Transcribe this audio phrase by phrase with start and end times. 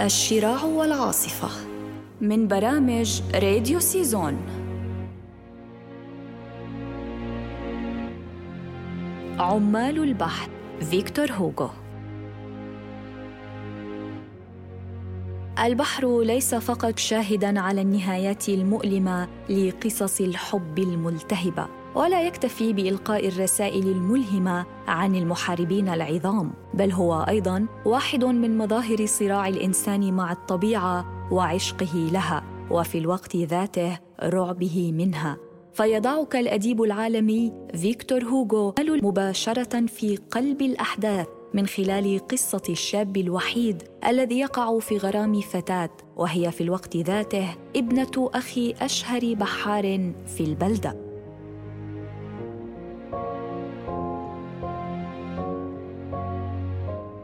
[0.00, 1.48] الشراع والعاصفة
[2.20, 4.36] من برامج راديو سيزون.
[9.38, 10.50] عمال البحر
[10.80, 11.70] فيكتور هوغو.
[15.64, 21.79] البحر ليس فقط شاهدا على النهايات المؤلمة لقصص الحب الملتهبة.
[21.94, 29.48] ولا يكتفي بإلقاء الرسائل الملهمة عن المحاربين العظام بل هو أيضا واحد من مظاهر صراع
[29.48, 35.36] الإنسان مع الطبيعة وعشقه لها وفي الوقت ذاته رعبه منها.
[35.72, 44.38] فيضعك الأديب العالمي فيكتور هوغو مباشرة في قلب الأحداث من خلال قصة الشاب الوحيد الذي
[44.38, 51.09] يقع في غرام فتاة وهي في الوقت ذاته ابنة أخي أشهر بحار في البلدة.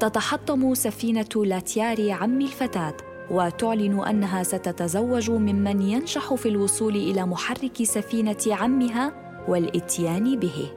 [0.01, 2.97] تتحطم سفينة لاتياري عم الفتاة
[3.31, 9.13] وتعلن أنها ستتزوج ممن ينجح في الوصول إلى محرك سفينة عمها
[9.49, 10.71] والإتيان به.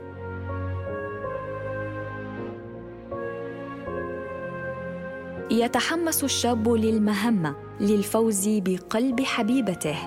[5.51, 9.97] يتحمس الشاب للمهمة للفوز بقلب حبيبته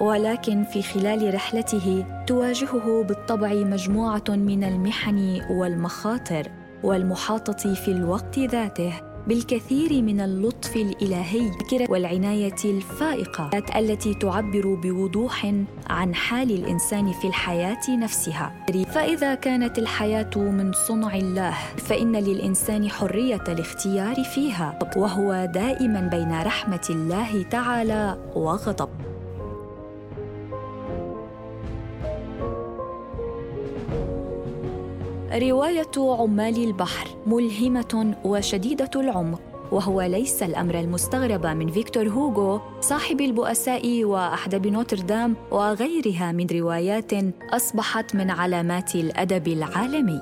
[0.00, 6.61] ولكن في خلال رحلته تواجهه بالطبع مجموعة من المحن والمخاطر.
[6.82, 8.92] والمحاطة في الوقت ذاته
[9.26, 11.50] بالكثير من اللطف الإلهي
[11.88, 15.52] والعناية الفائقة التي تعبر بوضوح
[15.90, 18.64] عن حال الإنسان في الحياة نفسها.
[18.94, 26.86] فإذا كانت الحياة من صنع الله فإن للإنسان حرية الاختيار فيها وهو دائما بين رحمة
[26.90, 29.11] الله تعالى وغضب.
[35.32, 39.40] رواية عمال البحر ملهمة وشديدة العمق.
[39.72, 47.12] وهو ليس الأمر المستغرب من فيكتور هوغو صاحب البؤساء وأحدب نوتردام وغيرها من روايات
[47.50, 50.20] أصبحت من علامات الأدب العالمي.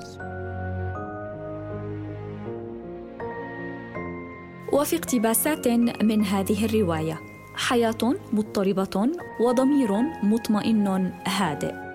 [4.73, 5.67] وفي اقتباسات
[6.03, 7.19] من هذه الرواية
[7.55, 9.09] حياة مضطربة
[9.41, 9.91] وضمير
[10.23, 11.90] مطمئن هادئ.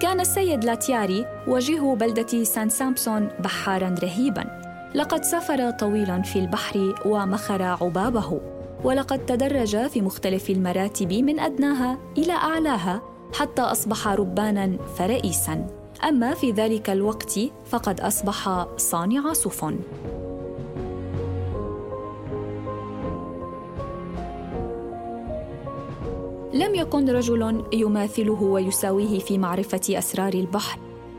[0.00, 4.60] كان السيد لاتياري وجيه بلدة سان سامسون بحارا رهيبا.
[4.94, 8.40] لقد سافر طويلا في البحر ومخر عبابه.
[8.84, 13.02] ولقد تدرج في مختلف المراتب من أدناها إلى أعلاها
[13.34, 15.66] حتى أصبح ربانا فرئيسا.
[16.08, 17.40] أما في ذلك الوقت
[17.70, 19.78] فقد أصبح صانع سفن
[26.54, 30.78] لم يكن رجل يماثله ويساويه في معرفة أسرار البحر.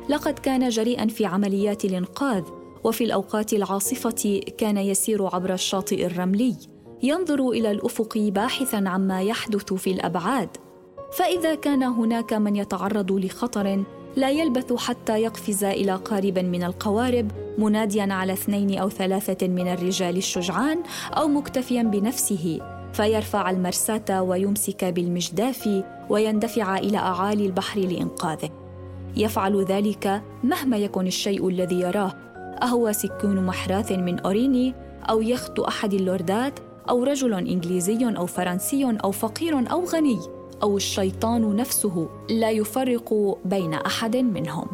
[0.09, 2.43] لقد كان جريئا في عمليات الإنقاذ
[2.83, 6.55] وفي الأوقات العاصفة كان يسير عبر الشاطئ الرملي
[7.03, 10.49] ينظر إلى الأفق باحثا عما يحدث في الأبعاد.
[11.11, 13.83] فإذا كان هناك من يتعرض لخطر
[14.15, 20.17] لا يلبث حتى يقفز إلى قارب من القوارب مناديا على اثنين أو ثلاثة من الرجال
[20.17, 22.59] الشجعان أو مكتفيا بنفسه.
[22.93, 28.49] فيرفع المرساة ويمسك بالمجداف ويندفع إلى أعالي البحر لإنقاذه.
[29.17, 32.13] يفعل ذلك مهما يكن الشيء الذي يراه
[32.63, 34.73] أهو سكون محراث من أوريني
[35.09, 36.59] أو يخت أحد اللوردات
[36.89, 40.19] أو رجل إنجليزي أو فرنسي أو فقير أو غني
[40.63, 44.67] أو الشيطان نفسه لا يفرق بين أحد منهم.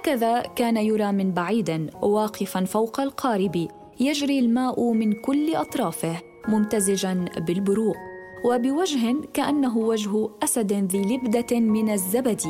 [0.00, 3.68] هكذا كان يرى من بعيد واقفا فوق القارب
[4.00, 6.16] يجري الماء من كل أطرافه
[6.48, 7.96] ممتزجا بالبروق
[8.44, 12.40] وبوجه كأنه وجه أسد ذي لبدة من الزبد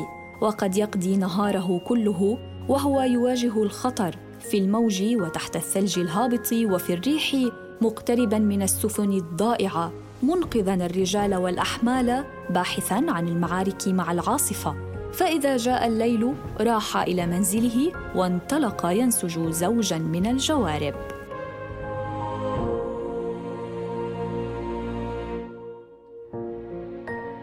[0.41, 7.37] وقد يقضي نهاره كله وهو يواجه الخطر في الموج وتحت الثلج الهابط وفي الريح
[7.81, 14.90] مقتربا من السفن الضائعة منقذا الرجال والأحمال باحثا عن المعارك مع العاصفة.
[15.13, 20.95] فإذا جاء الليل راح إلى منزله وانطلق ينسج زوجا من الجوارب.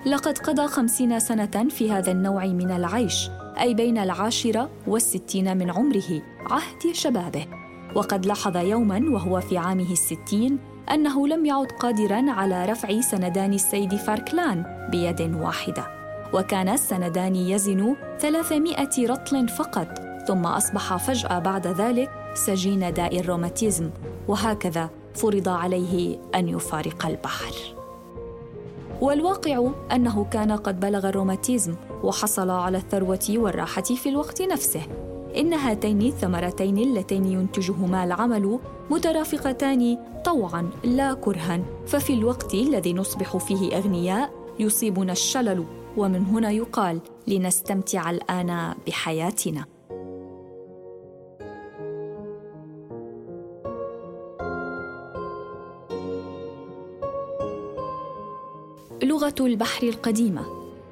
[0.05, 3.29] لقد قضى خمسين سنة في هذا النوع من العيش
[3.59, 7.45] أي بين العاشرة والستين من عمره عهد شبابه.
[7.95, 10.59] وقد لاحظ يوما وهو في عامه الستين
[10.91, 15.96] أنه لم يعد قادرا على رفع سندان السيد فاركلان بيد واحدة.
[16.33, 19.88] وكان السندان يزن 300 رطل فقط
[20.27, 23.89] ثم أصبح فجأة بعد ذلك سجين داء الروماتيزم
[24.27, 27.53] وهكذا فرض عليه أن يفارق البحر.
[29.01, 34.81] والواقع أنه كان قد بلغ الروماتيزم وحصل على الثروة والراحة في الوقت نفسه.
[35.38, 38.59] إن هاتين الثمرتين اللتين ينتجهما العمل
[38.89, 45.65] مترافقتان طوعا لا كرها ففي الوقت الذي نصبح فيه أغنياء يصيبنا الشلل
[45.97, 49.65] ومن هنا يقال لنستمتع الآن بحياتنا.
[59.03, 60.45] لغة البحر القديمة.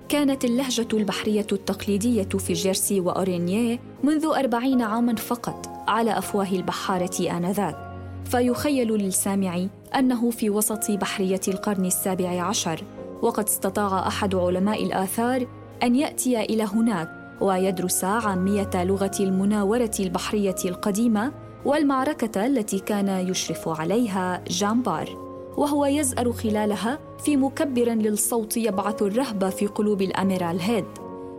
[0.09, 7.95] كانت اللهجة البحرية التقليدية في جيرسي وأورينيه منذ أربعين عاماً فقط على أفواه البحارة آنذاك.
[8.25, 12.83] فيخيل للسامع أنه في وسط بحرية القرن السابع عشر
[13.21, 15.47] وقد استطاع أحد علماء الآثار
[15.83, 17.09] أن يأتي إلى هناك
[17.41, 21.31] ويدرس عامية لغة المناورة البحرية القديمة
[21.65, 25.25] والمعركة التي كان يشرف عليها جامبار
[25.57, 30.85] وهو يزأر خلالها في مكبر للصوت يبعث الرهبة في قلوب الأميرال هيد.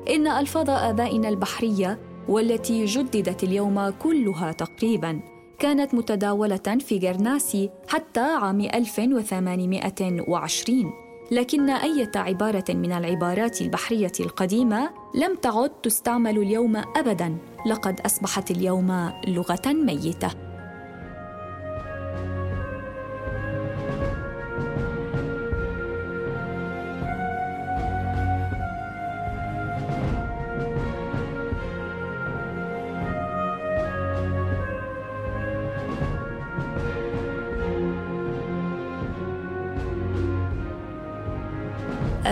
[0.08, 5.20] إن ألفاظ آبائنا البحرية والتي جددت اليوم كلها تقريباً
[5.58, 15.34] كانت متداولة في جرناسي حتى عام 1820 لكن أية عبارة من العبارات البحرية القديمة لم
[15.34, 20.45] تعد تستعمل اليوم أبداً لقد أصبحت اليوم لغة ميتة.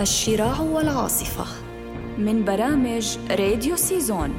[0.01, 1.45] الشراع والعاصفة
[2.17, 4.33] من برامج راديو سيزون.